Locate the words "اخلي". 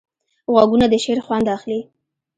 1.55-1.79